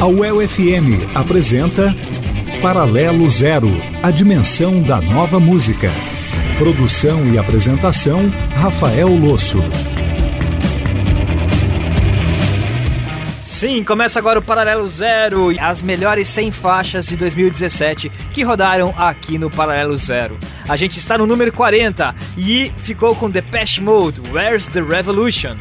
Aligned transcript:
A 0.00 0.06
UEL 0.06 0.48
FM 0.48 1.14
apresenta 1.14 1.94
Paralelo 2.62 3.28
Zero, 3.28 3.70
a 4.02 4.10
dimensão 4.10 4.80
da 4.82 5.00
nova 5.00 5.38
música. 5.38 5.90
Produção 6.58 7.32
e 7.32 7.38
apresentação, 7.38 8.30
Rafael 8.54 9.08
Losso. 9.08 9.62
Sim, 13.60 13.84
começa 13.84 14.18
agora 14.18 14.38
o 14.38 14.42
Paralelo 14.42 14.88
Zero, 14.88 15.50
as 15.60 15.82
melhores 15.82 16.28
100 16.28 16.50
faixas 16.50 17.04
de 17.04 17.14
2017 17.14 18.08
que 18.32 18.42
rodaram 18.42 18.94
aqui 18.96 19.36
no 19.36 19.50
Paralelo 19.50 19.98
Zero. 19.98 20.38
A 20.66 20.76
gente 20.76 20.98
está 20.98 21.18
no 21.18 21.26
número 21.26 21.52
40 21.52 22.14
e 22.38 22.72
ficou 22.78 23.14
com 23.14 23.28
Depeche 23.28 23.82
Mode, 23.82 24.22
Where's 24.32 24.66
the 24.66 24.80
Revolution? 24.80 25.58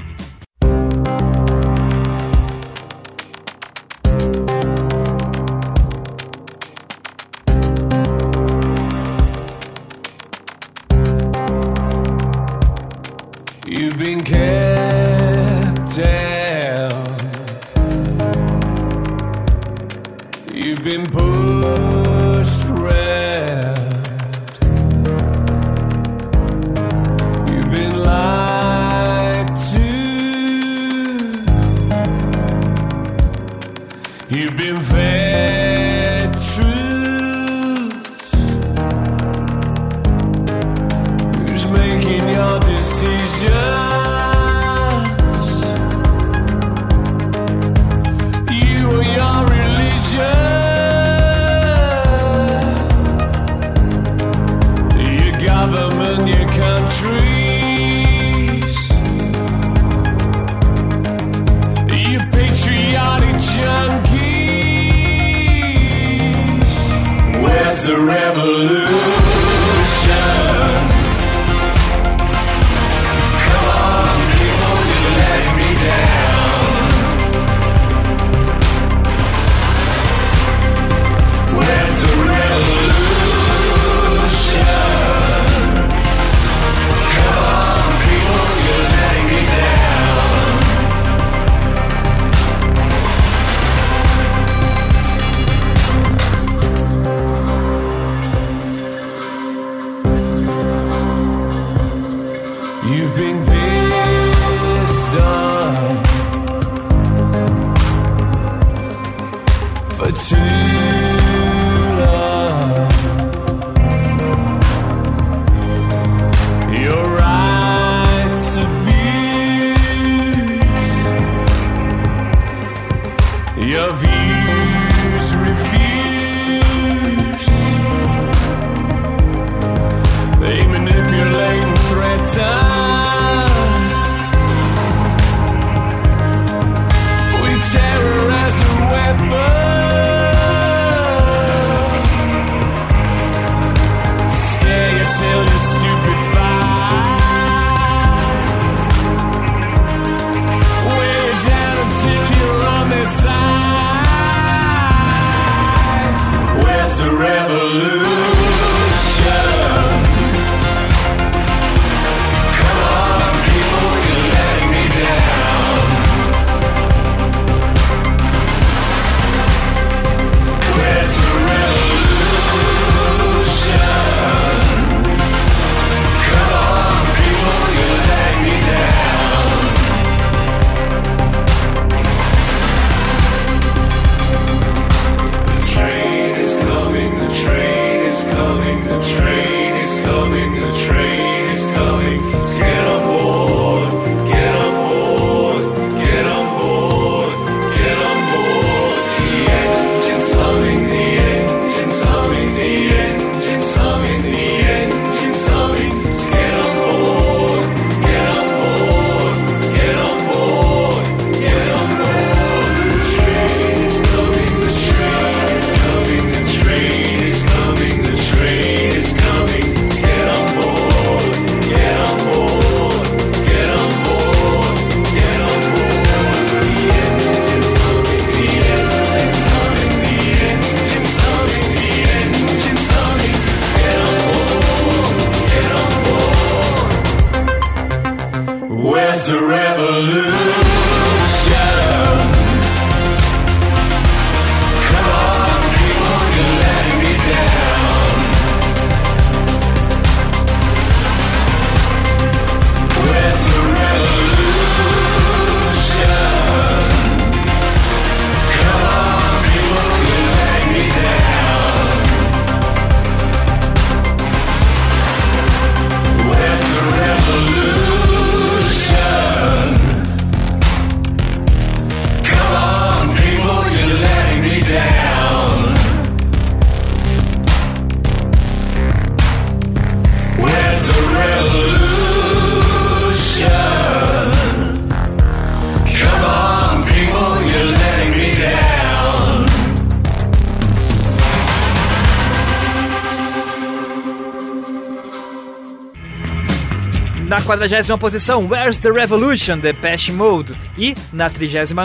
Na 297.29 297.39
40 297.39 297.95
posição, 297.95 298.47
Where's 298.47 298.79
the 298.79 298.89
Revolution, 298.89 299.59
The 299.59 299.71
Pest 299.71 300.11
Mode. 300.11 300.57
E 300.75 300.95
na 301.13 301.29
39, 301.29 301.75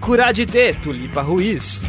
Curar 0.00 0.32
de 0.32 0.46
T, 0.46 0.74
Tulipa 0.74 1.20
Ruiz. 1.20 1.82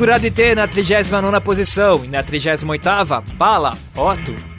Curadité 0.00 0.54
na 0.54 0.66
39 0.66 1.40
posição 1.42 2.02
e 2.02 2.08
na 2.08 2.22
38 2.22 2.64
Bala, 3.36 3.76
Otto. 3.94 4.49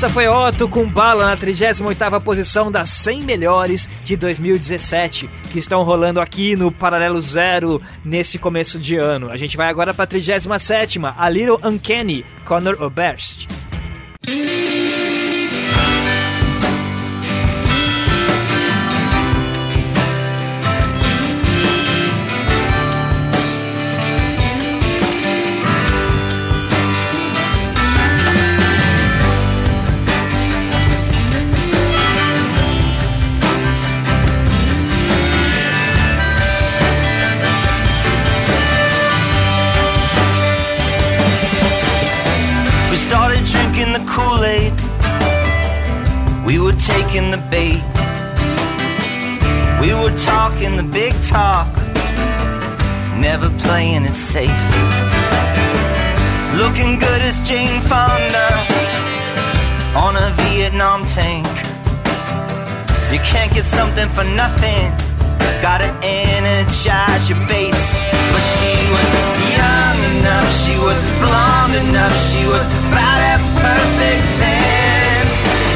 Essa 0.00 0.08
foi 0.08 0.26
Otto 0.26 0.66
com 0.66 0.88
bala 0.88 1.26
na 1.26 1.36
38ª 1.36 2.18
posição 2.22 2.72
das 2.72 2.88
100 2.88 3.20
melhores 3.20 3.86
de 4.02 4.16
2017, 4.16 5.28
que 5.52 5.58
estão 5.58 5.82
rolando 5.82 6.22
aqui 6.22 6.56
no 6.56 6.72
Paralelo 6.72 7.20
Zero 7.20 7.82
nesse 8.02 8.38
começo 8.38 8.78
de 8.78 8.96
ano. 8.96 9.30
A 9.30 9.36
gente 9.36 9.58
vai 9.58 9.68
agora 9.68 9.92
para 9.92 10.04
a 10.04 10.06
37ª, 10.06 11.14
A 11.18 11.28
Little 11.28 11.60
Uncanny, 11.62 12.24
Conor 12.46 12.82
Oberst. 12.82 13.46
Taking 46.86 47.30
the 47.30 47.42
bait. 47.50 47.82
We 49.80 49.94
were 49.94 50.16
talking 50.16 50.76
the 50.76 50.82
big 50.82 51.12
talk, 51.24 51.68
never 53.18 53.48
playing 53.64 54.04
it 54.04 54.14
safe. 54.14 54.50
Looking 56.56 56.98
good 56.98 57.22
as 57.22 57.40
Jane 57.40 57.80
Fonda 57.82 58.48
on 59.96 60.16
a 60.16 60.30
Vietnam 60.42 61.06
tank. 61.06 61.46
You 63.12 63.20
can't 63.20 63.52
get 63.52 63.64
something 63.64 64.08
for 64.10 64.24
nothing, 64.24 64.90
gotta 65.62 65.90
energize 66.02 67.28
your 67.28 67.40
base. 67.46 67.90
But 68.32 68.44
she 68.56 68.72
was 68.92 69.49
enough, 70.18 70.48
she 70.62 70.74
was 70.78 71.00
blonde 71.22 71.74
enough, 71.84 72.14
she 72.30 72.42
was 72.46 72.64
about 72.86 73.20
a 73.32 73.36
perfect 73.64 74.24
ten. 74.40 75.22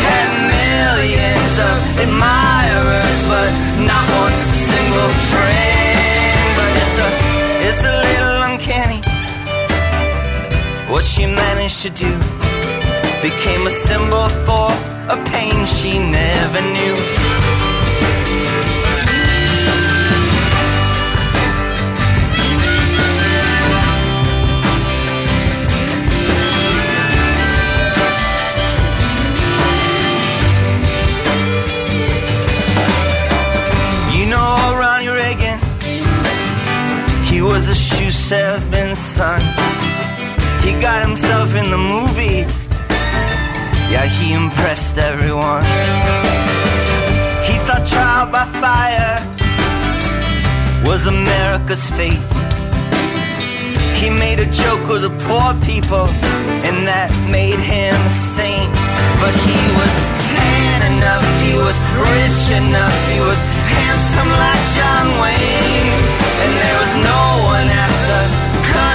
Had 0.07 0.31
millions 0.55 1.55
of 1.69 1.77
admirers, 2.05 3.19
but 3.31 3.51
not 3.91 4.05
one 4.25 4.39
single 4.69 5.13
friend. 5.31 6.47
But 6.59 6.71
it's 6.83 6.99
a, 7.07 7.09
it's 7.67 7.83
a 7.93 7.95
little 8.07 8.39
uncanny 8.51 9.01
what 10.91 11.05
she 11.05 11.27
managed 11.27 11.81
to 11.83 11.91
do. 11.91 12.13
Became 13.23 13.67
a 13.67 13.71
symbol 13.71 14.29
for 14.47 14.69
a 15.15 15.17
pain 15.33 15.65
she 15.67 15.99
never 15.99 16.61
knew. 16.61 16.95
Salesman's 38.15 38.99
son. 38.99 39.41
He 40.63 40.73
got 40.81 41.07
himself 41.07 41.55
in 41.55 41.71
the 41.71 41.79
movies. 41.79 42.67
Yeah, 43.91 44.07
he 44.07 44.33
impressed 44.33 44.97
everyone. 44.97 45.65
He 47.49 47.55
thought 47.67 47.85
trial 47.87 48.27
by 48.31 48.47
fire 48.63 49.17
was 50.87 51.07
America's 51.07 51.89
fate. 51.91 52.31
He 54.01 54.09
made 54.11 54.39
a 54.39 54.49
joke 54.63 54.87
of 54.95 55.03
the 55.03 55.13
poor 55.27 55.51
people, 55.65 56.07
and 56.67 56.87
that 56.87 57.11
made 57.31 57.59
him 57.59 57.95
a 57.95 58.15
saint. 58.37 58.73
But 59.21 59.35
he 59.47 59.61
was 59.81 59.97
tan 60.29 60.81
enough, 60.93 61.25
he 61.45 61.53
was 61.57 61.77
rich 62.13 62.45
enough, 62.63 62.97
he 63.13 63.19
was 63.21 63.41
handsome 63.75 64.33
like 64.45 64.63
John 64.77 65.07
Wayne. 65.21 65.93
And 66.45 66.53
there 66.61 66.79
was 66.83 66.93
no 67.01 67.21
one 67.53 67.69
the 67.69 67.94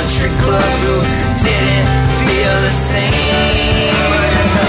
country 0.10 0.30
club 0.42 0.80
who 0.86 0.96
didn't 1.44 1.90
feel 2.26 2.56
the 2.66 2.74
same. 2.90 3.14
It's 4.42 4.56
a, 4.56 4.68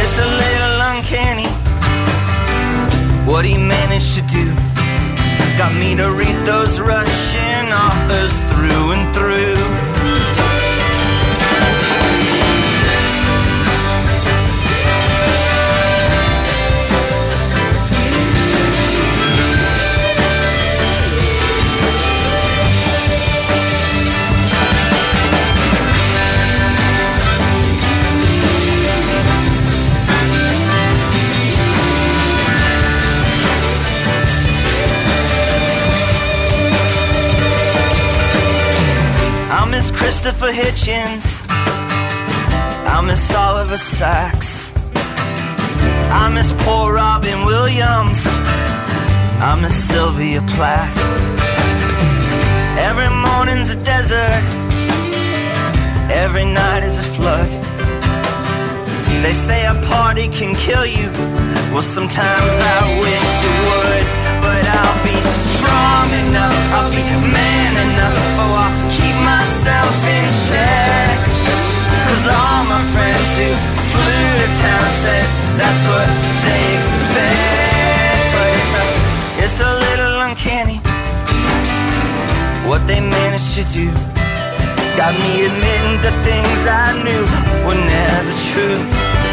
it's 0.00 0.16
a 0.18 0.28
little 0.42 0.76
uncanny 0.92 1.48
what 3.30 3.44
he 3.44 3.58
managed 3.58 4.14
to 4.14 4.22
do. 4.22 4.46
Got 5.58 5.74
me 5.74 5.94
to 5.96 6.10
read 6.10 6.36
those 6.46 6.80
Russian 6.80 7.66
authors 7.72 8.34
through 8.50 8.92
and 8.92 9.14
through. 9.14 9.87
Christopher 39.78 40.50
Hitchens. 40.50 41.46
I 41.48 43.00
miss 43.06 43.32
Oliver 43.32 43.76
Sacks. 43.76 44.72
I 46.10 46.28
miss 46.34 46.52
poor 46.64 46.92
Robin 46.94 47.44
Williams. 47.44 48.20
I 49.40 49.56
miss 49.62 49.76
Sylvia 49.88 50.42
Plath. 50.54 50.98
Every 52.76 53.08
morning's 53.08 53.70
a 53.70 53.76
desert. 53.84 54.42
Every 56.10 56.44
night 56.44 56.82
is 56.82 56.98
a 56.98 57.08
flood. 57.14 57.48
They 59.22 59.32
say 59.32 59.64
a 59.64 59.74
party 59.86 60.26
can 60.26 60.56
kill 60.56 60.86
you. 60.86 61.08
Well, 61.72 61.82
sometimes 61.82 62.56
I 62.76 62.98
wish 62.98 63.30
it 63.50 63.56
would. 63.68 64.17
But 64.48 64.64
I'll 64.64 65.00
be 65.04 65.18
strong 65.52 66.08
enough. 66.24 66.56
I'll 66.72 66.88
be 66.88 67.04
man 67.36 67.72
enough. 67.84 68.16
Oh, 68.40 68.64
I'll 68.64 68.76
keep 68.88 69.16
myself 69.20 69.96
in 70.16 70.24
check. 70.48 71.16
Cause 72.08 72.24
all 72.32 72.62
my 72.64 72.82
friends 72.96 73.28
who 73.36 73.50
flew 73.92 74.28
to 74.40 74.48
town 74.64 74.88
said 75.04 75.26
that's 75.60 75.82
what 75.92 76.08
they 76.48 76.62
expect. 76.80 78.24
But 78.32 78.48
it's 78.56 78.74
a, 78.80 78.84
it's 79.44 79.58
a 79.60 79.72
little 79.84 80.14
uncanny 80.24 80.80
what 82.68 82.86
they 82.86 83.00
managed 83.00 83.52
to 83.60 83.64
do. 83.68 83.92
Got 84.96 85.12
me 85.22 85.44
admitting 85.44 85.96
the 86.00 86.14
things 86.24 86.60
I 86.64 86.96
knew 87.04 87.24
were 87.68 87.80
never 87.96 88.32
true. 88.48 89.27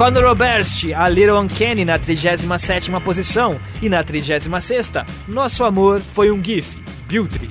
Conor 0.00 0.24
Oberst, 0.24 0.86
A 0.96 1.10
Little 1.10 1.38
Uncanny 1.38 1.84
na 1.84 1.98
37ª 1.98 3.02
posição 3.02 3.60
e 3.82 3.90
na 3.90 4.02
36ª, 4.02 5.06
Nosso 5.28 5.62
Amor 5.62 6.00
Foi 6.00 6.30
um 6.30 6.42
GIF, 6.42 6.80
Biltry. 7.06 7.50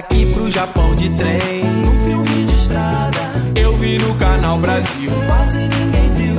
daqui 0.00 0.24
pro 0.32 0.50
Japão 0.50 0.94
de 0.94 1.10
trem. 1.10 1.62
Um 1.62 2.04
filme 2.04 2.44
de 2.44 2.54
estrada, 2.54 3.20
eu 3.54 3.76
vi 3.76 3.98
no 3.98 4.14
canal 4.14 4.56
Brasil. 4.58 5.10
Quase 5.26 5.58
ninguém 5.58 6.10
viu. 6.14 6.36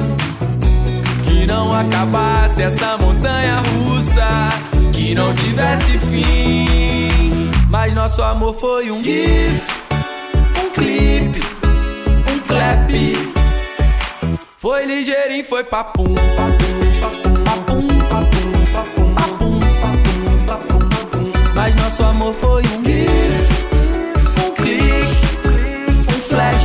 Que 1.24 1.46
não 1.46 1.72
acabasse 1.72 2.64
essa 2.64 2.98
montanha 2.98 3.62
russa, 3.62 4.50
que 4.92 5.14
não 5.14 5.34
tivesse 5.36 6.00
fim. 6.00 7.52
Mas 7.70 7.94
nosso 7.94 8.24
amor 8.24 8.56
foi 8.56 8.90
um 8.90 9.02
GIF, 9.04 9.62
um 10.60 10.70
clipe, 10.72 11.42
um 12.34 12.40
clap. 12.48 12.92
Foi 14.58 14.86
ligeirinho, 14.86 15.46
foi 15.46 15.64
papum, 15.64 16.16
papum, 16.36 17.04
papum, 17.04 17.34
papum, 17.44 18.58
papum, 18.74 19.14
papum, 19.14 20.46
papum, 20.46 20.80
papum. 20.80 21.32
Mas 21.56 21.76
nosso 21.76 22.04
amor 22.04 22.34
foi 22.34 22.64
um 22.64 22.86
GIF. 22.86 23.51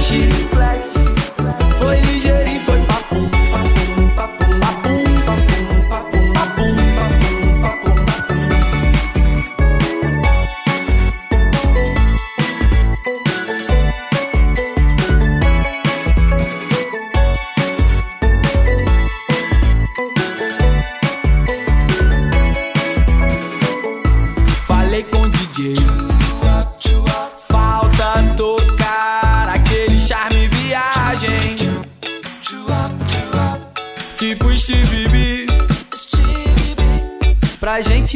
flashy. 0.06 0.75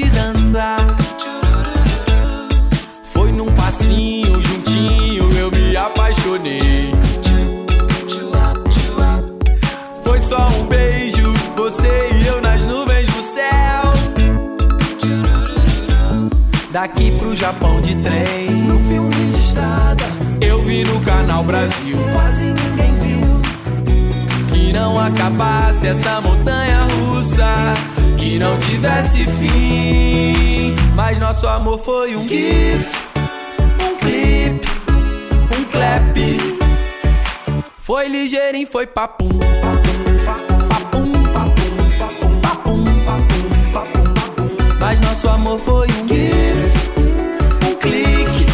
Gente 0.00 0.10
dançar. 0.10 0.96
Foi 3.12 3.30
num 3.32 3.52
passinho 3.52 4.42
juntinho, 4.42 5.30
eu 5.32 5.50
me 5.50 5.76
apaixonei. 5.76 6.92
Foi 10.02 10.20
só 10.20 10.48
um 10.58 10.66
beijo, 10.66 11.32
você 11.56 12.10
e 12.12 12.26
eu 12.26 12.40
nas 12.40 12.64
nuvens 12.66 13.06
do 13.08 13.22
céu. 13.22 13.92
Daqui 16.72 17.10
pro 17.18 17.36
Japão 17.36 17.80
de 17.80 17.94
trem, 17.96 18.50
no 18.50 18.78
filme 18.88 19.30
de 19.32 19.38
estrada. 19.38 20.04
Eu 20.40 20.62
vi 20.62 20.84
no 20.84 21.00
canal 21.00 21.44
Brasil, 21.44 21.96
quase 22.12 22.44
ninguém 22.44 22.94
viu. 22.96 23.40
Que 24.50 24.72
não 24.72 24.98
acabasse 24.98 25.88
essa 25.88 26.20
montanha 26.20 26.86
russa 26.86 27.99
que 28.30 28.38
não 28.38 28.56
tivesse 28.60 29.26
fim. 29.26 30.76
Mas 30.94 31.18
nosso 31.18 31.48
amor 31.48 31.80
foi 31.80 32.14
um 32.14 32.28
gif, 32.28 32.94
um 33.84 33.96
clipe, 33.96 34.68
um 35.58 35.64
clap. 35.64 36.16
Foi 37.78 38.06
ligeirinho, 38.06 38.68
foi 38.68 38.86
papum, 38.86 39.28
Mas 44.78 45.00
nosso 45.00 45.28
amor 45.28 45.58
foi 45.58 45.88
um 45.88 46.08
gif, 46.08 46.90
um 47.68 47.74
clique, 47.74 48.46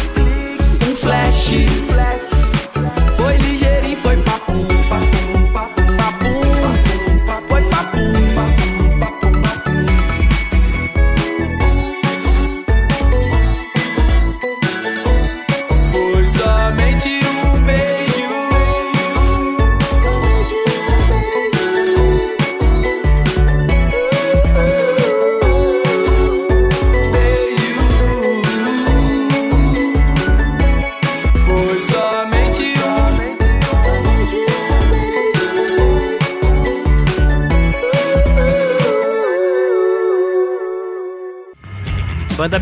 um 0.89 0.95
flash. 0.95 2.26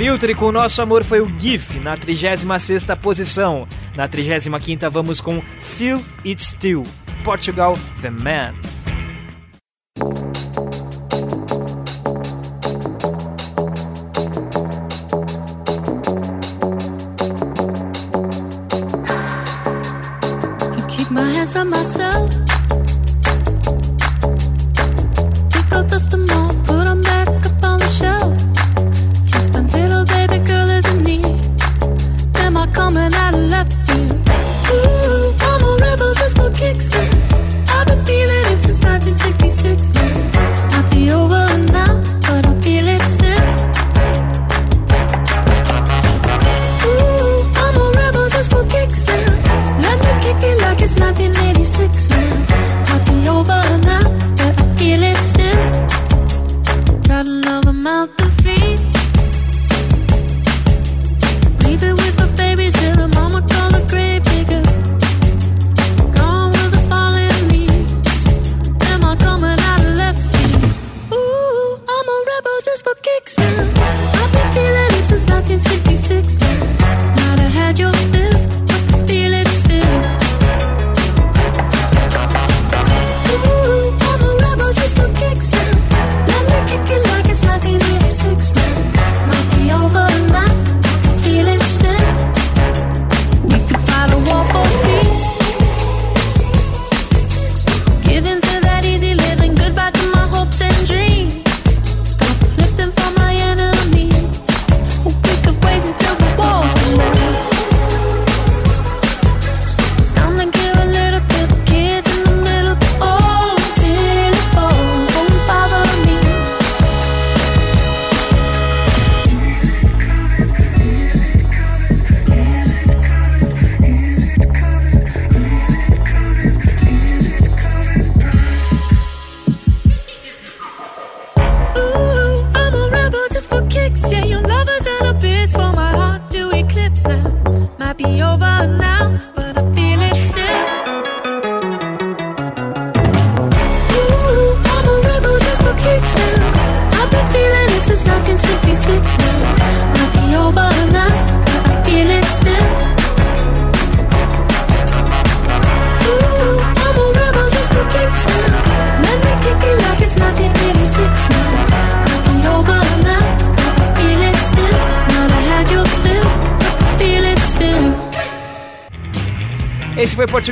Miltry 0.06 0.36
com 0.36 0.52
Nosso 0.52 0.84
Amor 0.84 1.04
foi 1.04 1.20
o 1.20 1.39
GIF 1.39 1.80
na 1.80 1.98
36 1.98 2.46
posição. 3.02 3.68
Na 3.96 4.08
35 4.08 4.88
vamos 4.91 5.20
com 5.20 5.41
Feel 5.60 6.00
It 6.24 6.44
Still, 6.44 6.84
Portugal 7.24 7.76
The 8.04 8.12
Man. 8.12 8.54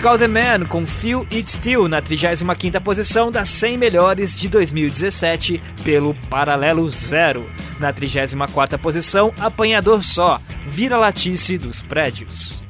Portugal 0.03 0.17
The 0.17 0.27
Man 0.27 0.65
com 0.65 0.85
Feel 0.85 1.25
It 1.31 1.49
Still 1.49 1.87
na 1.87 2.01
35ª 2.01 2.81
posição 2.81 3.31
das 3.31 3.47
100 3.47 3.77
melhores 3.77 4.35
de 4.35 4.49
2017 4.49 5.61
pelo 5.81 6.13
Paralelo 6.29 6.89
Zero. 6.89 7.49
Na 7.79 7.93
34ª 7.93 8.77
posição, 8.77 9.33
Apanhador 9.39 10.03
Só, 10.03 10.41
Vira 10.65 10.97
Latice 10.97 11.57
dos 11.57 11.81
Prédios. 11.81 12.61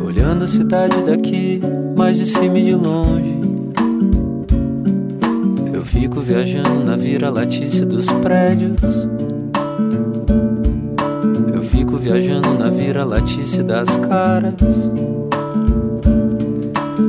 Olhando 0.00 0.44
a 0.44 0.48
cidade 0.48 1.02
daqui, 1.02 1.60
mais 1.96 2.16
de 2.16 2.26
cima 2.26 2.56
e 2.56 2.66
de 2.66 2.74
longe. 2.76 3.40
Eu 5.72 5.84
fico 5.84 6.20
viajando 6.20 6.84
na 6.84 6.96
vira-latice 6.96 7.84
dos 7.84 8.06
prédios. 8.22 8.80
Viajando 12.06 12.54
na 12.54 12.68
vira-latice 12.70 13.64
das 13.64 13.96
caras. 13.96 14.54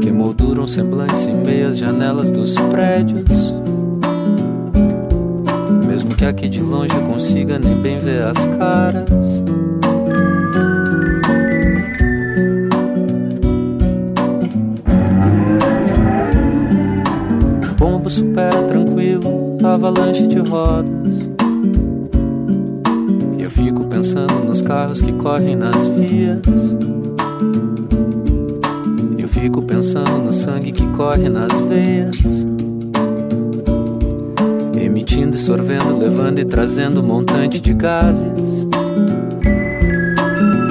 Que 0.01 0.11
molduram 0.11 0.65
semblantes 0.65 1.27
em 1.27 1.35
meias 1.35 1.77
janelas 1.77 2.31
dos 2.31 2.55
prédios. 2.71 3.53
Mesmo 5.87 6.15
que 6.15 6.25
aqui 6.25 6.49
de 6.49 6.63
longe 6.63 6.95
eu 6.95 7.03
consiga 7.03 7.59
nem 7.59 7.75
bem 7.75 7.99
ver 7.99 8.23
as 8.23 8.43
caras. 8.57 9.43
pombo 17.77 18.09
supera 18.09 18.63
tranquilo, 18.63 19.59
avalanche 19.63 20.25
de 20.25 20.39
rodas. 20.39 21.26
Fico 23.57 23.85
pensando 23.85 24.45
nos 24.45 24.61
carros 24.61 25.01
que 25.01 25.11
correm 25.13 25.55
nas 25.55 25.87
vias. 25.87 26.43
Eu 29.17 29.27
fico 29.27 29.63
pensando 29.63 30.19
no 30.19 30.31
sangue 30.31 30.71
que 30.71 30.85
corre 30.89 31.27
nas 31.27 31.59
veias. 31.61 32.45
Emitindo 34.79 35.35
e 35.35 35.39
sorvendo, 35.39 35.97
levando 35.97 36.37
e 36.37 36.45
trazendo 36.45 37.01
um 37.01 37.07
montante 37.07 37.59
de 37.59 37.73
gases. 37.73 38.67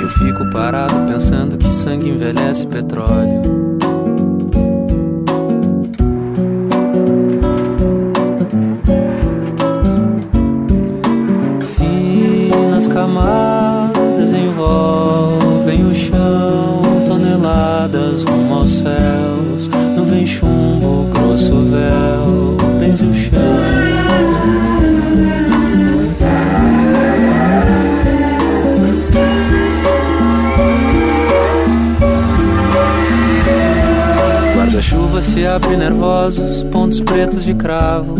Eu 0.01 0.09
fico 0.09 0.49
parado 0.53 1.12
pensando 1.12 1.59
que 1.59 1.75
sangue 1.75 2.09
envelhece 2.09 2.68
petróleo. 2.68 3.65
se 35.37 35.46
abre 35.46 35.77
nervosos, 35.77 36.62
pontos 36.72 36.99
pretos 36.99 37.44
de 37.44 37.53
cravo. 37.53 38.14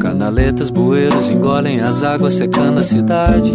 Canaletas, 0.00 0.68
bueiros 0.68 1.30
engolem 1.30 1.80
as 1.80 2.02
águas 2.02 2.34
secando 2.34 2.80
a 2.80 2.82
cidade. 2.82 3.52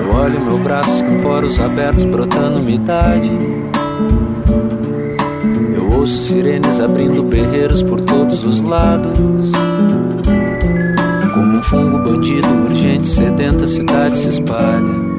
Eu 0.00 0.16
olho 0.16 0.40
meu 0.40 0.58
braço 0.58 1.04
com 1.04 1.18
poros 1.18 1.60
abertos 1.60 2.04
brotando 2.04 2.60
umidade. 2.60 3.30
Eu 5.76 5.98
ouço 5.98 6.22
sirenes 6.22 6.80
abrindo 6.80 7.22
berreiros 7.24 7.82
por 7.82 8.00
todos 8.00 8.46
os 8.46 8.62
lados. 8.62 9.18
Como 11.34 11.58
um 11.58 11.62
fungo 11.62 11.98
bandido 11.98 12.48
urgente, 12.64 13.06
sedenta, 13.06 13.66
a 13.66 13.68
cidade 13.68 14.16
se 14.16 14.30
espalha. 14.30 15.13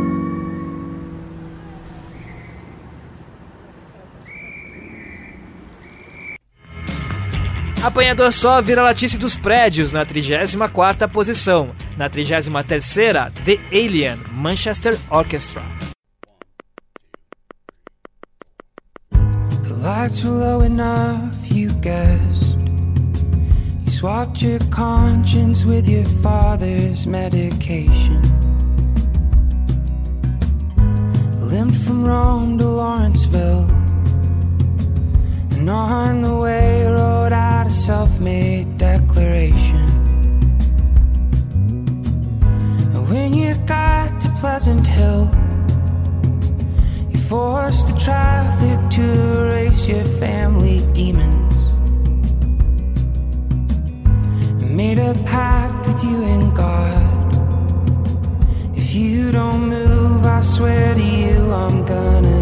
Apanhador 7.86 8.34
só 8.34 8.60
vira 8.64 8.82
latice 8.82 9.16
dos 9.16 9.36
prédios 9.36 9.94
na 9.94 10.04
34ª 10.04 11.08
posição. 11.08 11.70
Na 11.96 12.10
33ª, 12.10 13.32
The 13.46 13.60
Alien, 13.72 14.18
Manchester 14.32 14.98
Orchestra. 15.08 15.62
The 19.12 19.74
lights 19.84 20.24
were 20.24 20.32
low 20.32 20.64
enough, 20.64 21.32
you 21.48 21.70
guessed. 21.82 22.58
You 23.86 23.92
swapped 23.92 24.44
your 24.44 24.60
conscience 24.72 25.64
with 25.64 25.88
your 25.88 26.06
father's 26.24 27.06
medication. 27.06 28.20
Limped 31.40 31.78
from 31.86 32.04
Rome 32.04 32.58
to 32.58 32.66
Lawrenceville. 32.66 33.70
And 35.52 35.70
all 35.70 35.88
doesn't 44.56 44.88
help. 44.88 45.34
You 47.12 47.20
force 47.28 47.84
the 47.84 47.92
traffic 48.00 48.80
to 48.92 49.04
erase 49.04 49.86
your 49.86 50.06
family 50.22 50.80
demons. 50.94 51.56
I 54.64 54.66
made 54.66 54.98
a 54.98 55.14
pact 55.26 55.86
with 55.86 56.02
you 56.06 56.24
and 56.24 56.56
God. 56.56 57.04
If 58.78 58.96
you 58.96 59.34
don't 59.34 59.68
move, 59.68 60.24
I 60.24 60.40
swear 60.40 60.96
to 60.96 61.04
you, 61.04 61.52
I'm 61.52 61.86
gonna. 61.86 62.35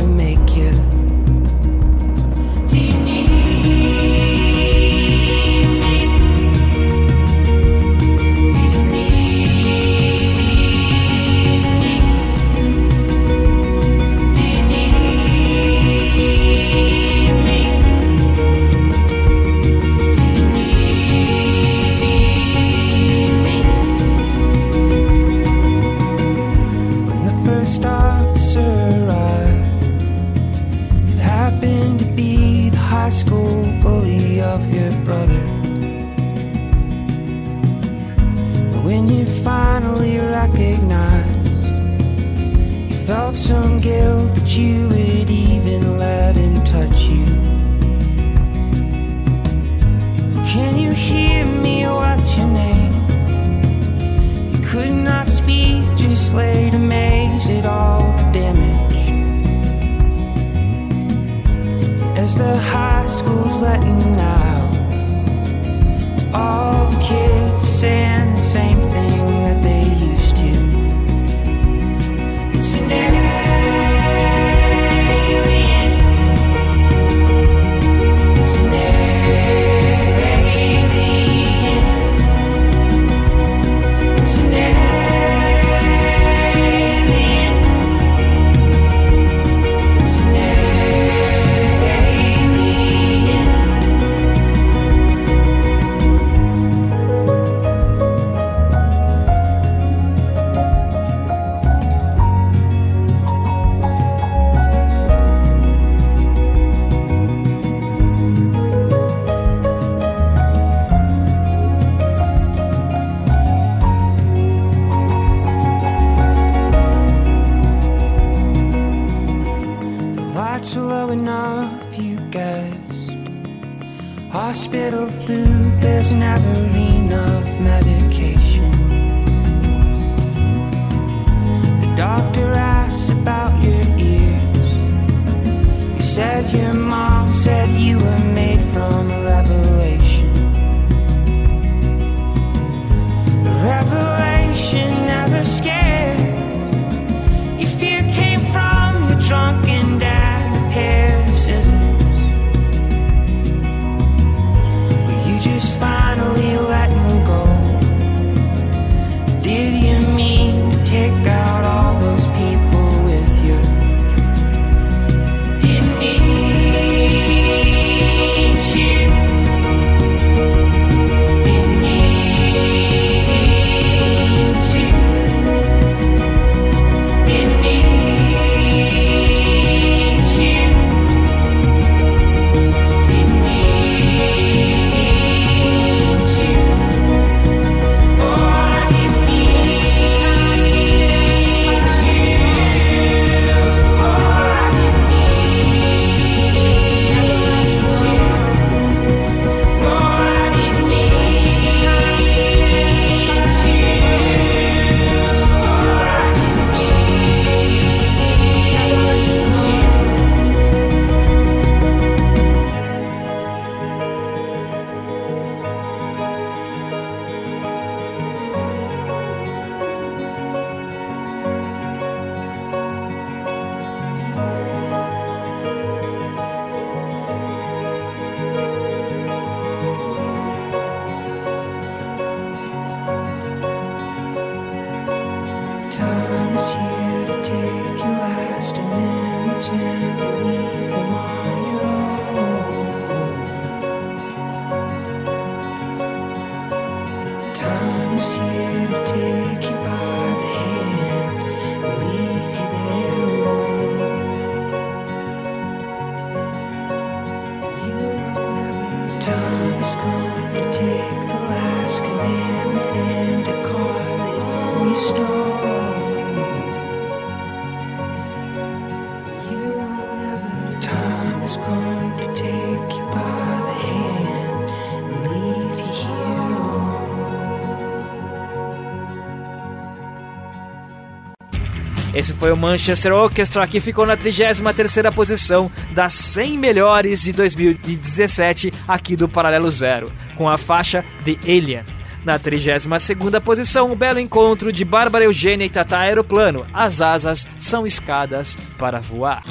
foi 282.44 282.52
o 282.52 282.58
Manchester 282.58 283.14
Orchestra 283.14 283.66
que 283.66 283.80
ficou 283.80 284.06
na 284.06 284.18
33ª 284.18 285.14
posição 285.14 285.72
das 285.92 286.12
100 286.12 286.58
melhores 286.58 287.22
de 287.22 287.32
2017 287.32 288.74
aqui 288.86 289.16
do 289.16 289.30
Paralelo 289.30 289.72
Zero, 289.72 290.12
com 290.36 290.50
a 290.50 290.58
faixa 290.58 291.06
The 291.24 291.38
Alien. 291.50 291.86
Na 292.26 292.38
32ª 292.38 293.40
posição, 293.40 293.88
o 293.88 293.94
um 293.94 293.96
belo 293.96 294.20
encontro 294.20 294.74
de 294.74 294.84
Bárbara 294.84 295.24
Eugênia 295.24 295.64
e 295.64 295.70
Tata 295.70 296.00
Aeroplano. 296.00 296.68
As 296.74 297.00
asas 297.00 297.48
são 297.58 297.88
escadas 297.88 298.58
para 298.78 299.00
voar. 299.00 299.42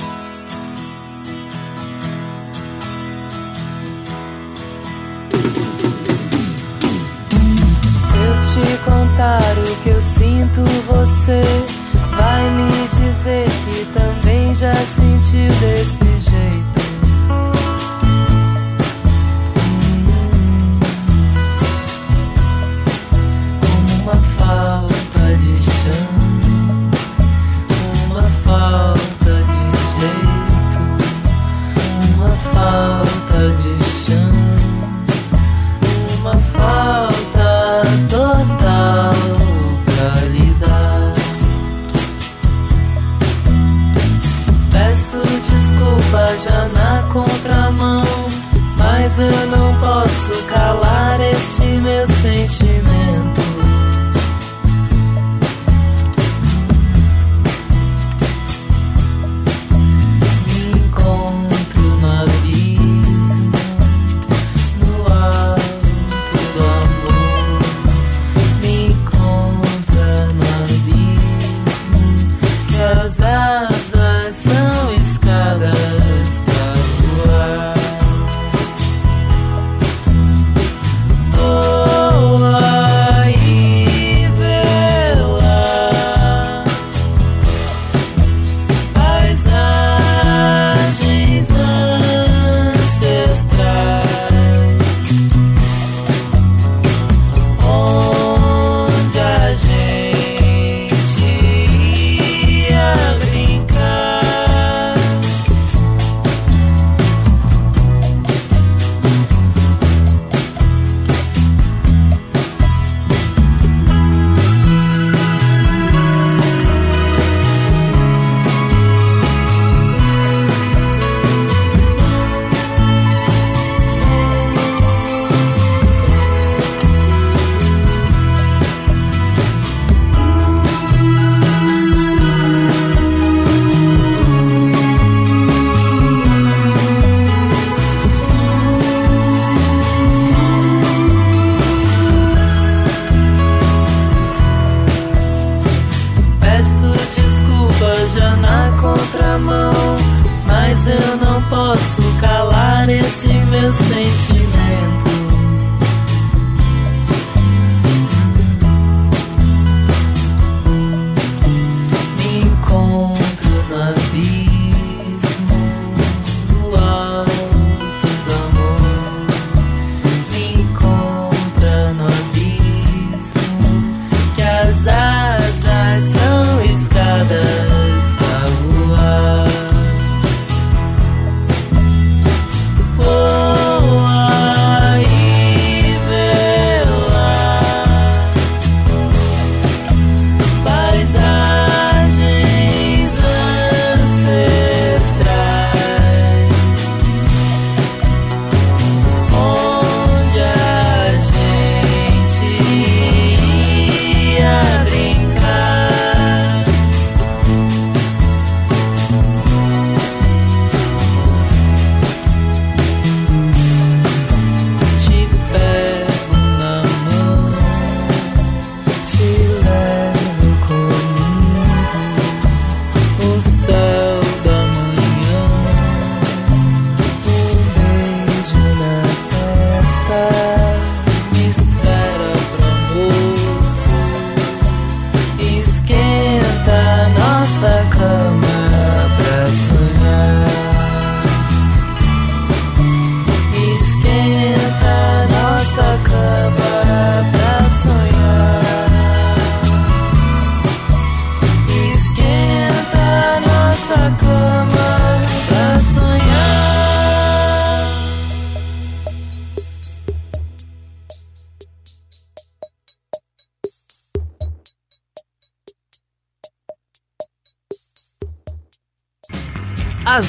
Se 7.90 8.18
eu 8.18 8.36
te 8.36 8.76
contar 8.84 9.56
o 9.56 9.82
que 9.82 9.88
eu 9.88 10.02
sinto, 10.02 10.60
você 10.86 11.81
vai 12.22 12.50
me 12.50 12.88
dizer 12.88 13.46
que 13.64 13.84
também 13.92 14.54
já 14.54 14.72
sentiu 14.72 15.48
desse 15.60 16.11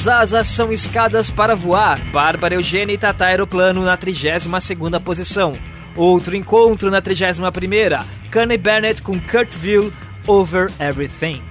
Suas 0.04 0.34
asas 0.34 0.48
são 0.48 0.70
escadas 0.70 1.30
para 1.30 1.56
voar. 1.56 1.98
Bárbara 2.12 2.56
Eugênia 2.56 2.92
e 2.92 2.98
Tata 2.98 3.24
Aeroplano 3.24 3.82
na 3.82 3.96
32ª 3.96 5.00
posição. 5.00 5.54
Outro 5.96 6.36
encontro 6.36 6.90
na 6.90 7.00
31ª. 7.00 8.04
Kanye 8.30 8.58
Bennett 8.58 9.00
com 9.00 9.18
Kurt 9.18 9.54
Vile, 9.54 9.90
Over 10.26 10.70
Everything. 10.78 11.42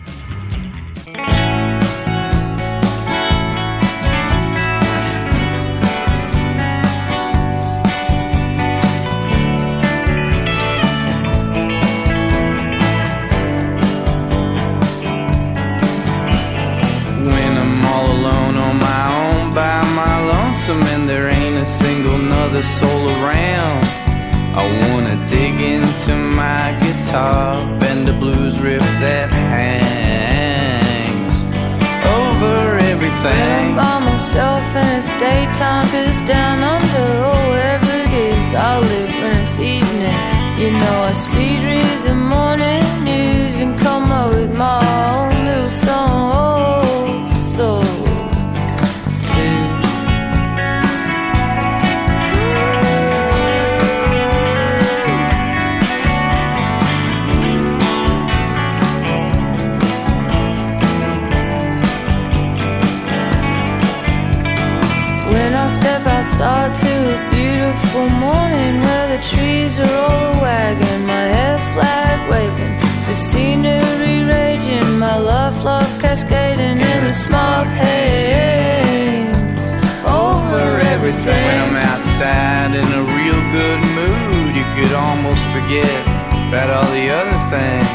forget 85.73 86.07
about 86.49 86.69
all 86.69 86.91
the 86.93 87.09
other 87.09 87.39
things, 87.49 87.89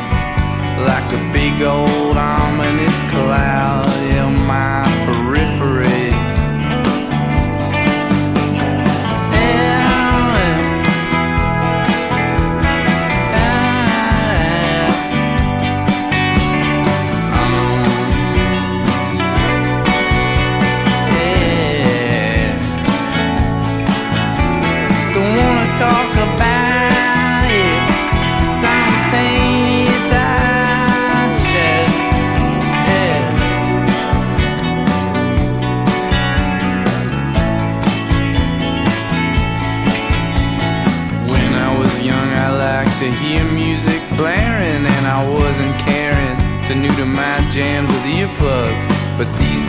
like 0.83 1.13
a 1.13 1.33
big 1.33 1.63
old 1.63 1.88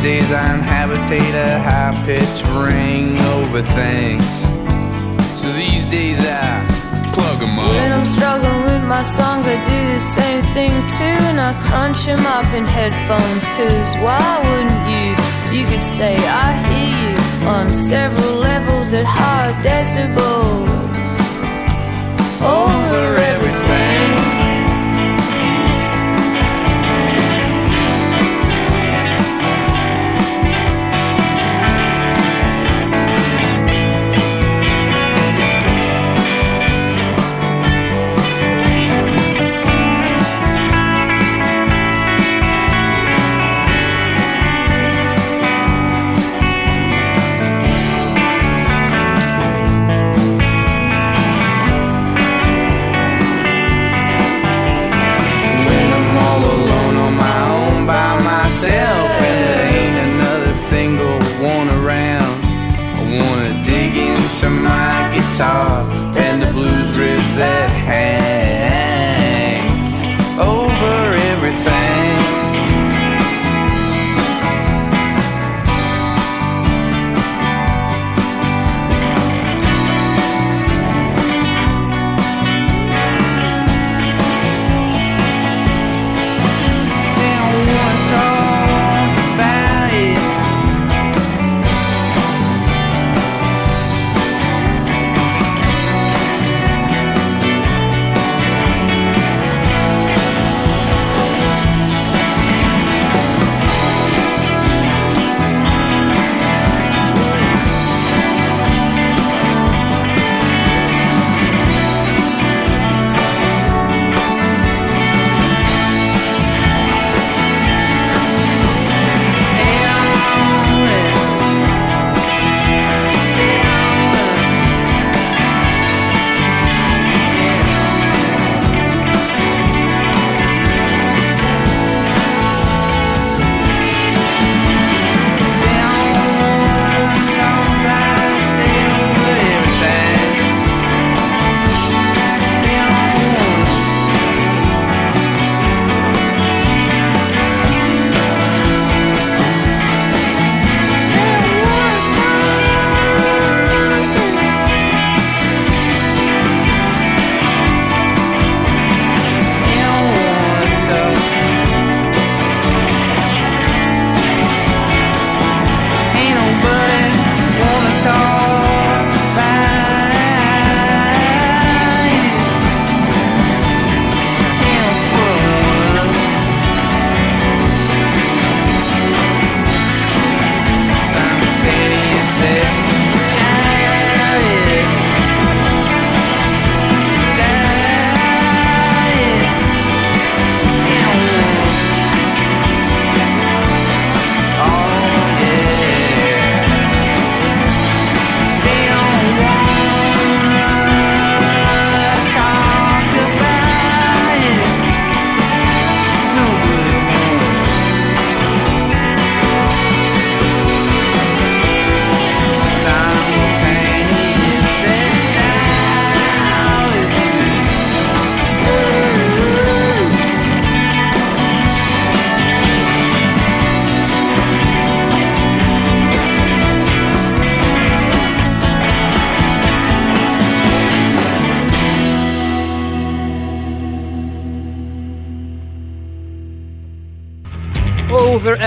days 0.01 0.31
I 0.31 0.47
habitate 0.73 1.35
a 1.35 1.59
high-pitched 1.59 2.45
ring 2.55 3.19
over 3.35 3.61
things. 3.75 4.29
So 5.41 5.51
these 5.53 5.85
days 5.85 6.19
I 6.19 6.63
plug 7.13 7.39
them 7.39 7.59
up. 7.59 7.69
When 7.69 7.91
I'm 7.91 8.05
struggling 8.05 8.61
with 8.63 8.83
my 8.83 9.01
songs, 9.01 9.45
I 9.47 9.57
do 9.65 9.79
the 9.93 9.99
same 9.99 10.41
thing 10.55 10.71
too. 10.97 11.19
And 11.29 11.39
I 11.39 11.51
crunch 11.67 12.05
them 12.05 12.25
up 12.25 12.47
in 12.53 12.65
headphones, 12.65 13.43
cause 13.57 13.91
why 14.03 14.23
wouldn't 14.47 14.83
you? 14.95 15.09
You 15.57 15.65
could 15.67 15.83
say 15.83 16.15
I 16.15 16.47
hear 16.69 16.93
you 17.03 17.47
on 17.47 17.73
several 17.73 18.35
levels 18.35 18.93
at 18.93 19.05
high 19.05 19.51
decibels. 19.63 20.68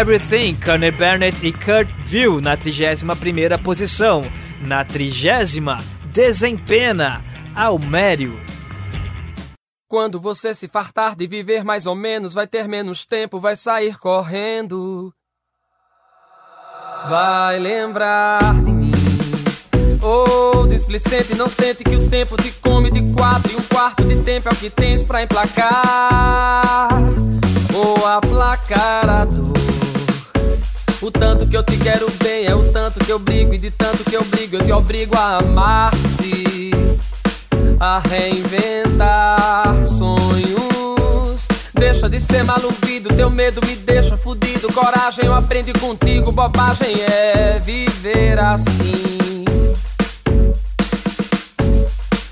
Everything, 0.02 0.56
Conor 0.56 0.90
Burnett 0.90 1.46
e 1.46 1.52
Kurt 1.52 1.88
View 2.04 2.40
na 2.40 2.56
31ª 2.56 3.56
posição. 3.62 4.22
Na 4.60 4.84
30 4.84 5.78
Desempena, 6.06 7.24
Almério. 7.54 8.36
Quando 9.88 10.20
você 10.20 10.56
se 10.56 10.66
fartar 10.66 11.14
de 11.14 11.28
viver 11.28 11.62
mais 11.62 11.86
ou 11.86 11.94
menos, 11.94 12.34
vai 12.34 12.48
ter 12.48 12.66
menos 12.66 13.04
tempo, 13.04 13.38
vai 13.38 13.54
sair 13.54 13.96
correndo. 13.96 15.14
Vai 17.08 17.60
lembrar 17.60 18.40
de 18.64 18.72
mim. 18.72 18.90
Ou 20.02 20.66
displicente, 20.66 21.32
não 21.36 21.48
sente 21.48 21.84
que 21.84 21.94
o 21.94 22.10
tempo 22.10 22.36
te 22.36 22.50
come 22.54 22.90
de 22.90 23.02
quatro 23.14 23.52
e 23.52 23.54
um 23.54 23.62
quarto 23.62 24.02
de 24.02 24.16
tempo 24.24 24.48
é 24.48 24.52
o 24.52 24.56
que 24.56 24.68
tens 24.68 25.04
pra 25.04 25.22
emplacar. 25.22 26.88
Ou 27.72 28.04
aplacar 28.04 29.08
a 29.08 29.24
dor. 29.24 29.71
O 31.02 31.10
tanto 31.10 31.48
que 31.48 31.56
eu 31.56 31.64
te 31.64 31.76
quero 31.78 32.08
bem 32.22 32.46
é 32.46 32.54
o 32.54 32.70
tanto 32.70 33.00
que 33.00 33.10
eu 33.10 33.18
brigo, 33.18 33.52
e 33.52 33.58
de 33.58 33.72
tanto 33.72 34.04
que 34.04 34.14
eu 34.14 34.22
brigo, 34.22 34.54
eu 34.54 34.64
te 34.64 34.70
obrigo 34.70 35.16
a 35.18 35.38
amar-se 35.38 36.70
a 37.80 38.00
reinventar 38.08 39.84
sonhos. 39.84 41.48
Deixa 41.74 42.08
de 42.08 42.20
ser 42.20 42.44
maluvido, 42.44 43.08
teu 43.16 43.28
medo 43.28 43.60
me 43.66 43.74
deixa 43.74 44.16
fudido. 44.16 44.72
Coragem 44.72 45.24
eu 45.24 45.34
aprendi 45.34 45.72
contigo, 45.72 46.30
bobagem 46.30 46.94
é 47.02 47.58
viver 47.58 48.38
assim. 48.38 49.44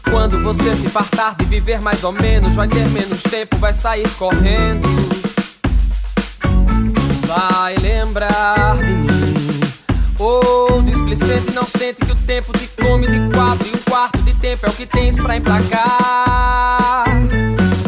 Quando 0.09 0.41
você 0.45 0.77
se 0.77 0.89
fartar 0.89 1.35
de 1.35 1.45
viver 1.45 1.81
mais 1.81 2.05
ou 2.05 2.13
menos, 2.13 2.55
vai 2.55 2.69
ter 2.69 2.87
menos 2.91 3.21
tempo, 3.25 3.57
vai 3.57 3.75
sair 3.75 4.09
correndo. 4.11 5.20
Vai 7.31 7.77
lembrar 7.77 8.77
de 8.79 8.93
mim. 8.93 9.61
Ou 10.19 10.83
displicente, 10.83 11.53
não 11.55 11.63
sente 11.63 12.05
que 12.05 12.11
o 12.11 12.17
tempo 12.17 12.53
te 12.59 12.67
come 12.83 13.07
de 13.07 13.33
quatro 13.33 13.69
e 13.69 13.71
um 13.71 13.79
quarto 13.89 14.21
de 14.23 14.35
tempo 14.35 14.67
é 14.67 14.69
o 14.69 14.73
que 14.73 14.85
tens 14.85 15.17
pra 15.17 15.37
emplacar. 15.37 17.05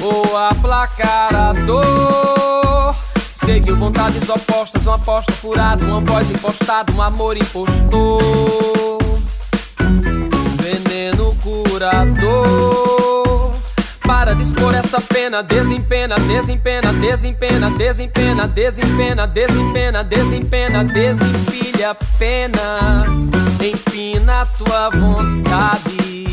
Ou 0.00 0.38
aplacar 0.38 1.34
a 1.34 1.52
dor. 1.54 2.94
Seguiu 3.32 3.76
vontades 3.76 4.28
opostas, 4.28 4.86
uma 4.86 4.94
aposta 4.94 5.32
furada, 5.32 5.84
uma 5.86 6.00
voz 6.00 6.30
impostada, 6.30 6.92
um 6.92 7.02
amor 7.02 7.36
impostor. 7.36 8.22
Veneno 10.60 11.34
curador. 11.42 13.01
Para 14.04 14.34
de 14.34 14.42
expor 14.42 14.74
essa 14.74 15.00
pena, 15.00 15.42
desempena, 15.42 16.16
desempena, 16.16 16.92
desempena, 16.92 17.70
desempena, 17.70 18.48
desempena, 18.48 19.26
desempena, 19.26 20.04
desempena, 20.04 20.84
desempilha 20.84 21.90
a 21.90 21.94
pena, 22.18 23.04
empina 23.60 24.42
a 24.42 24.46
tua 24.46 24.90
vontade. 24.90 26.31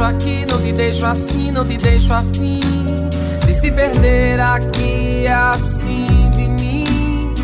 Deixo 0.00 0.04
aqui, 0.04 0.46
não 0.46 0.58
te 0.60 0.72
deixo 0.72 1.06
assim 1.06 1.50
Não 1.50 1.64
te 1.64 1.76
deixo 1.76 2.12
afim 2.12 2.60
De 3.46 3.54
se 3.54 3.70
perder 3.70 4.40
aqui 4.40 5.26
assim 5.26 6.30
de 6.36 6.48
mim. 6.50 7.34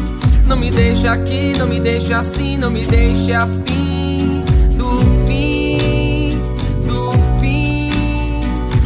Não 0.47 0.57
me 0.57 0.71
deixe 0.71 1.07
aqui, 1.07 1.55
não 1.59 1.67
me 1.67 1.81
deixe 1.81 2.15
assim 2.15 2.57
Não 2.57 2.71
me 2.71 2.85
deixe 2.85 3.33
afim 3.33 4.43
do 4.77 5.01
fim 5.27 6.41
Do 6.87 7.13
fim. 7.41 8.41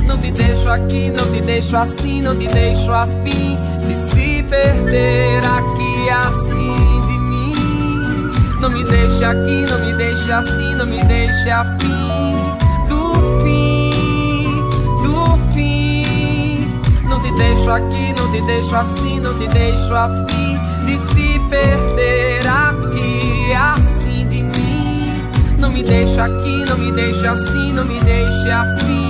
Não 0.06 0.18
te 0.18 0.30
deixo 0.32 0.68
aqui, 0.68 1.10
não 1.10 1.30
te 1.30 1.40
deixo 1.40 1.76
assim 1.76 2.22
Não 2.22 2.36
te 2.36 2.48
deixo 2.48 2.92
afim 2.92 3.56
de 3.86 3.98
se 3.98 4.42
perder 4.48 5.38
aqui 5.44 6.10
assim 6.10 6.74
de 7.06 7.18
mim. 7.18 8.30
Não 8.60 8.70
me 8.70 8.84
deixe 8.84 9.24
aqui, 9.24 9.64
não 9.68 9.84
me 9.84 9.92
deixe 9.94 10.30
assim, 10.30 10.74
não 10.76 10.86
me 10.86 11.02
deixe 11.04 11.50
afim 11.50 12.39
deixo 17.40 17.70
aqui, 17.70 18.12
não 18.12 18.30
te 18.30 18.40
deixo 18.42 18.76
assim, 18.76 19.20
não 19.20 19.34
te 19.34 19.46
deixo 19.48 19.94
afim 19.94 20.58
de 20.84 20.98
se 20.98 21.40
perder 21.48 22.46
aqui 22.46 23.52
assim 23.54 24.26
de 24.28 24.42
mim. 24.42 25.22
Não 25.58 25.70
me 25.70 25.82
deixe 25.82 26.20
aqui, 26.20 26.64
não 26.68 26.76
me 26.76 26.92
deixe 26.92 27.26
assim, 27.26 27.72
não 27.72 27.84
me 27.86 27.98
deixe 28.00 28.50
afim 28.50 29.09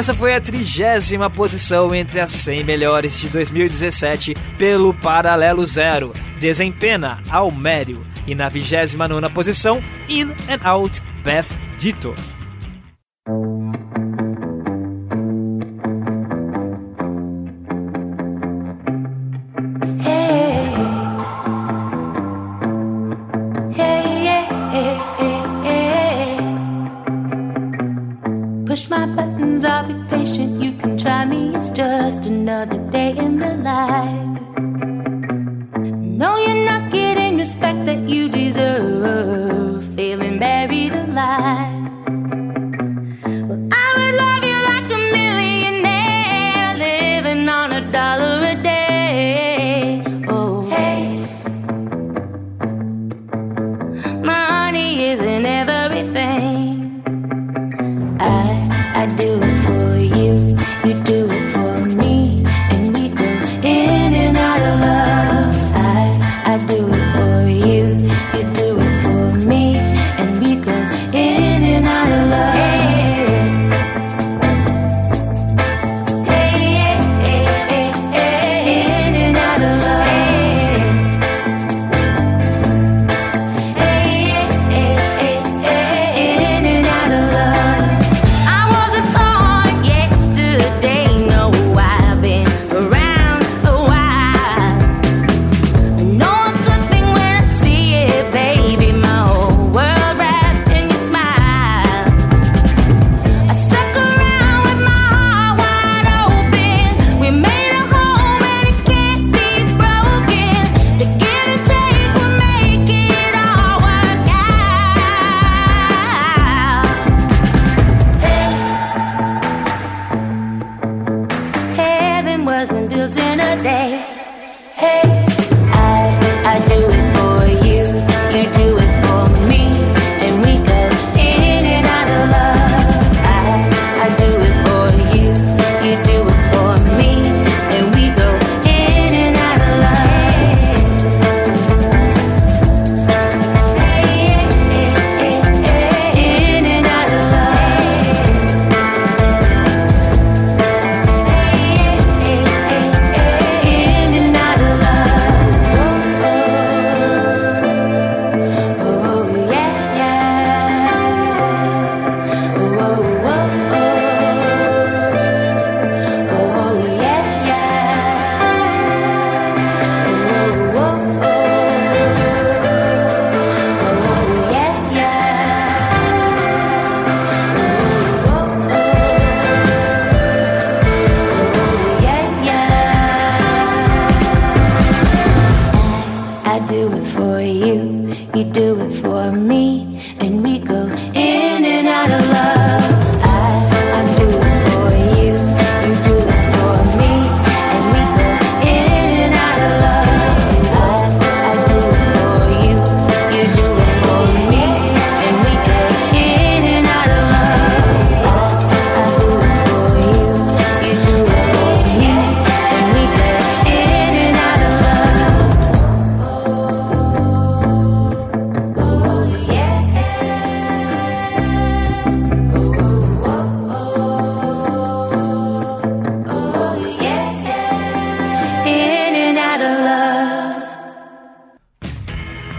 Essa 0.00 0.14
foi 0.14 0.34
a 0.34 0.40
trigésima 0.40 1.28
posição 1.28 1.94
entre 1.94 2.20
as 2.20 2.30
100 2.30 2.64
melhores 2.64 3.20
de 3.20 3.28
2017 3.28 4.34
pelo 4.56 4.94
Paralelo 4.94 5.66
Zero. 5.66 6.14
Desempena, 6.38 7.22
Almério. 7.28 8.02
E 8.26 8.34
na 8.34 8.48
29 8.48 9.28
posição, 9.28 9.84
In 10.08 10.30
and 10.48 10.66
Out, 10.66 11.02
Beth 11.22 11.48
Dito. 11.76 12.14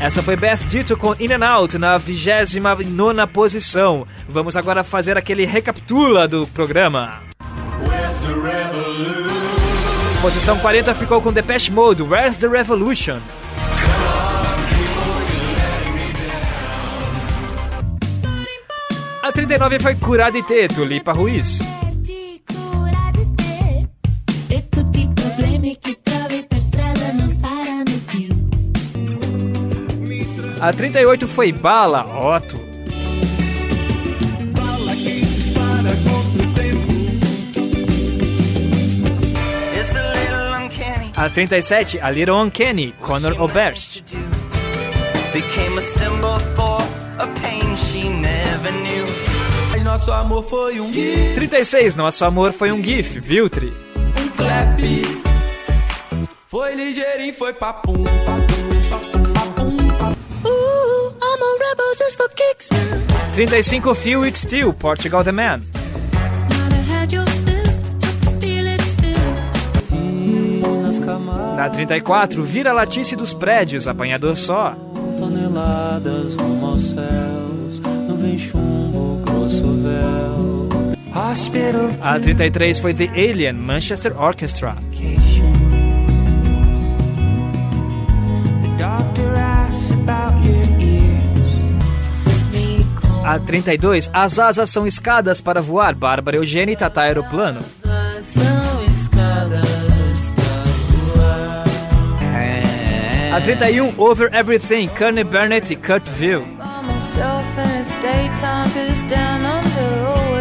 Essa 0.01 0.23
foi 0.23 0.35
Beth 0.35 0.57
Ditto 0.67 0.97
com 0.97 1.13
In 1.19 1.31
and 1.31 1.45
Out 1.45 1.77
na 1.77 1.95
29 1.95 2.83
posição. 3.31 4.07
Vamos 4.27 4.57
agora 4.57 4.83
fazer 4.83 5.15
aquele 5.15 5.45
recapitula 5.45 6.27
do 6.27 6.47
programa. 6.47 7.21
Posição 10.19 10.57
40 10.57 10.95
ficou 10.95 11.21
com 11.21 11.31
Depeche 11.31 11.71
Mode, 11.71 12.01
Where's 12.01 12.35
the 12.37 12.47
Revolution? 12.47 13.19
A 19.21 19.31
39 19.31 19.77
foi 19.77 19.95
Curada 19.95 20.35
e 20.35 20.41
Teto, 20.41 20.83
Lipa 20.83 21.11
Ruiz. 21.11 21.59
A 30.61 30.71
38 30.71 31.27
foi 31.27 31.51
Bala, 31.51 32.05
Otto. 32.05 32.57
It's 38.63 39.95
a 39.95 40.03
little 40.13 40.53
uncanny. 40.53 41.11
A 41.17 41.29
37, 41.29 41.99
A 41.99 42.09
Little 42.11 42.35
Uncanny, 42.41 42.93
Conor 43.01 43.33
Oberst. 43.41 44.03
Became 45.33 45.77
a 45.77 45.81
symbol 45.81 46.39
for 46.55 46.81
a 47.17 47.27
pain 47.41 47.75
she 47.75 48.09
never 48.09 48.71
knew. 48.71 49.05
Nosso 49.83 50.11
amor 50.11 50.43
foi 50.43 50.79
um 50.79 50.91
gif, 50.91 51.33
36, 51.35 51.95
Nosso 51.95 52.23
Amor 52.23 52.53
Foi 52.53 52.71
um 52.71 52.81
GIF, 52.83 53.19
Biltre. 53.19 53.73
um 54.17 54.29
clap. 54.37 54.79
Foi 56.47 56.75
ligeirinho, 56.75 57.33
foi 57.33 57.51
papum, 57.53 58.03
papum, 58.03 58.40
35, 63.35 63.95
Feel 63.95 64.25
It 64.25 64.37
Still, 64.37 64.73
Portugal 64.73 65.23
The 65.23 65.31
Man. 65.31 65.59
Na 71.55 71.69
34, 71.69 72.43
Vira 72.43 72.73
Latice 72.73 73.15
dos 73.15 73.33
Prédios, 73.33 73.87
Apanhador 73.87 74.35
Só. 74.35 74.75
toneladas 75.17 76.35
rumo 76.35 76.67
aos 76.67 76.89
céus, 76.89 77.79
nuvem 78.07 78.37
chumbo, 78.37 79.21
grosso 79.23 79.65
véu. 79.83 80.69
Hospital 81.13 81.91
A 82.01 82.19
33 82.19 82.79
foi 82.79 82.93
The 82.93 83.09
Alien, 83.09 83.53
Manchester 83.53 84.17
Orchestra. 84.19 84.75
vacation. 84.91 85.20
A 93.31 93.39
32, 93.39 94.11
As 94.11 94.37
Asas 94.37 94.69
São 94.69 94.85
Escadas 94.85 95.39
para 95.39 95.61
Voar, 95.61 95.95
Bárbara 95.95 96.35
Eugênia 96.35 96.73
e 96.73 96.75
Tata 96.75 96.99
Aeroplano. 96.99 97.61
A 103.33 103.39
31, 103.39 103.93
Over 103.97 104.35
Everything, 104.35 104.89
Kearney 104.89 105.23
Burnett 105.23 105.71
e 105.71 105.77
Kurt 105.77 106.05
under 106.09 106.43
oh 110.09 110.31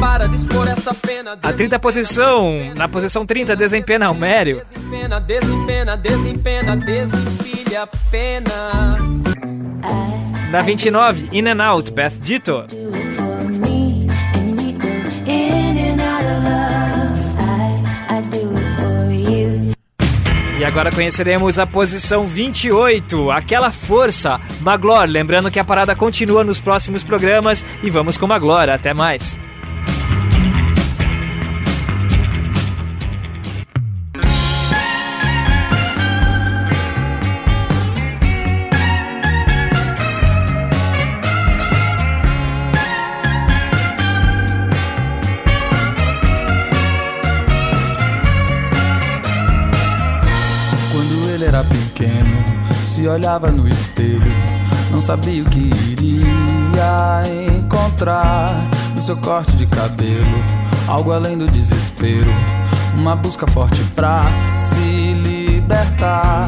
Para 0.00 0.28
de 0.28 0.36
expor 0.36 0.68
essa 0.68 0.94
pena. 0.94 1.36
A 1.42 1.52
30 1.52 1.80
posição, 1.80 2.72
na 2.76 2.86
posição 2.86 3.26
30, 3.26 3.56
Desempenha 3.56 4.06
Almério. 4.06 4.60
Desempena, 4.60 5.20
desempena, 5.20 5.96
desempena, 5.96 6.76
desempilha 6.76 7.82
a 7.82 7.88
pena. 8.08 9.08
Na 10.50 10.62
29, 10.62 11.28
In 11.32 11.46
and 11.46 11.62
Out, 11.62 11.92
Beth 11.92 12.18
Ditto. 12.22 12.66
E 20.58 20.64
agora 20.64 20.90
conheceremos 20.90 21.58
a 21.58 21.66
posição 21.66 22.26
28, 22.26 23.30
Aquela 23.30 23.70
Força, 23.70 24.40
Maglor. 24.60 25.04
Lembrando 25.04 25.50
que 25.50 25.60
a 25.60 25.64
parada 25.64 25.94
continua 25.94 26.42
nos 26.42 26.60
próximos 26.60 27.04
programas 27.04 27.64
e 27.82 27.90
vamos 27.90 28.16
com 28.16 28.26
Maglor. 28.26 28.68
Até 28.70 28.92
mais. 28.94 29.38
Olhava 53.18 53.50
no 53.50 53.66
espelho, 53.68 54.32
não 54.92 55.02
sabia 55.02 55.42
o 55.42 55.46
que 55.46 55.58
iria 55.90 57.24
encontrar 57.58 58.54
no 58.94 59.02
seu 59.02 59.16
corte 59.16 59.56
de 59.56 59.66
cabelo, 59.66 60.44
algo 60.86 61.10
além 61.10 61.36
do 61.36 61.48
desespero, 61.48 62.30
uma 62.96 63.16
busca 63.16 63.44
forte 63.48 63.82
pra 63.96 64.22
se 64.54 65.14
libertar. 65.14 66.46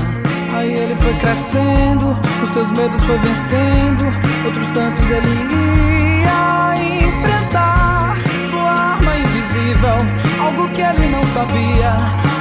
Aí 0.55 0.73
ele 0.73 0.95
foi 0.95 1.12
crescendo, 1.14 2.16
os 2.41 2.51
seus 2.51 2.71
medos 2.71 3.01
foi 3.01 3.18
vencendo, 3.18 4.05
outros 4.45 4.66
tantos 4.68 5.11
ele 5.11 6.23
ia 6.23 7.09
enfrentar. 7.09 8.16
Sua 8.49 8.71
arma 8.71 9.16
invisível, 9.16 9.97
algo 10.41 10.68
que 10.68 10.83
ele 10.83 11.09
não 11.09 11.25
sabia. 11.35 11.97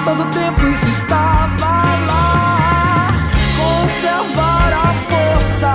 Todo 0.05 0.23
tempo 0.25 0.67
isso 0.67 0.85
estava 0.85 1.65
lá. 2.05 2.58
Força 4.93 5.73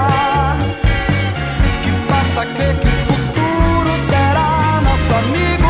que 1.82 1.90
faça 2.08 2.46
crer 2.46 2.74
que 2.80 2.88
o 2.88 2.96
futuro 3.06 3.90
será 4.08 4.80
nosso 4.82 5.14
amigo. 5.14 5.63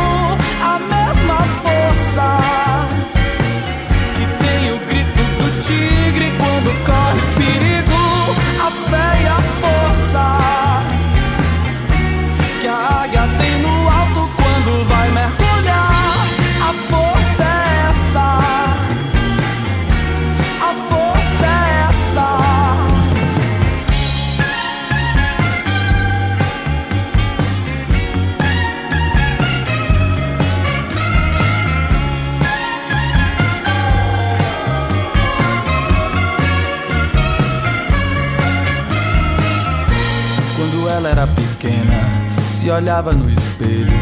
Olhava 42.84 43.12
no 43.12 43.30
espelho, 43.30 43.98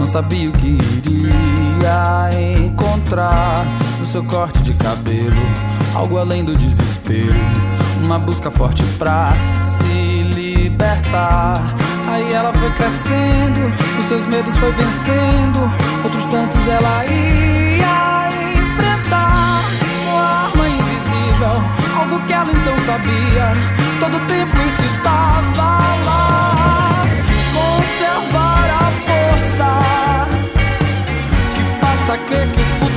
não 0.00 0.06
sabia 0.06 0.50
o 0.50 0.52
que 0.52 0.66
iria 0.66 2.30
encontrar 2.66 3.64
no 4.00 4.04
seu 4.04 4.24
corte 4.24 4.60
de 4.64 4.74
cabelo, 4.74 5.36
algo 5.94 6.18
além 6.18 6.44
do 6.44 6.56
desespero, 6.56 7.38
na 8.08 8.18
busca 8.18 8.50
forte 8.50 8.82
pra 8.98 9.32
se 9.62 10.24
libertar. 10.34 11.72
Aí 12.08 12.32
ela 12.32 12.52
foi 12.52 12.68
crescendo, 12.72 13.72
os 14.00 14.06
seus 14.06 14.26
medos 14.26 14.56
foi 14.56 14.72
vencendo, 14.72 15.60
outros 16.02 16.24
tantos 16.24 16.66
ela 16.66 17.04
ia 17.04 18.28
enfrentar. 18.58 19.62
Sua 20.02 20.20
arma 20.46 20.68
invisível, 20.68 21.62
algo 21.96 22.26
que 22.26 22.32
ela 22.32 22.50
então 22.50 22.76
sabia. 22.86 23.52
Todo 24.00 24.26
tempo 24.26 24.56
isso 24.66 24.82
estava 24.82 25.62
lá. 26.04 26.85
Força 29.56 30.28
que 31.54 31.62
faça 31.80 32.18
crer 32.26 32.46
que 32.52 32.60
o 32.60 32.64
futuro 32.78 32.95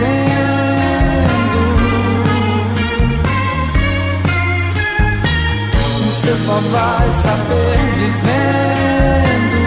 sendo. 0.00 1.60
Você 6.06 6.34
só 6.46 6.60
vai 6.72 7.10
saber 7.12 7.78
vivendo. 7.98 9.60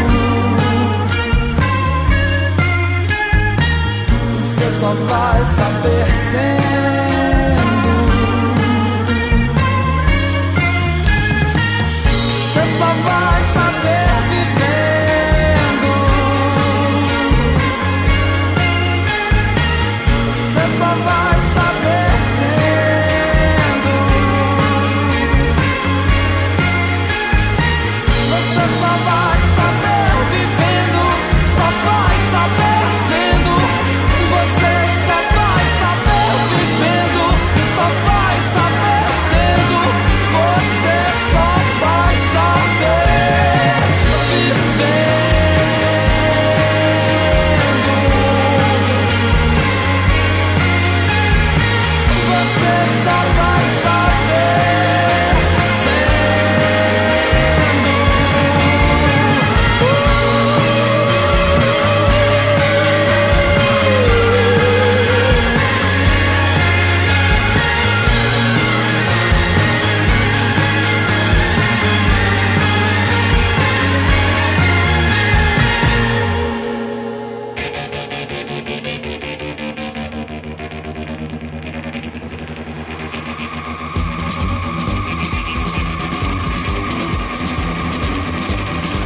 Você 4.41 4.67
só 4.79 4.91
vai 5.07 5.45
saber 5.45 6.07
sendo. 6.31 7.12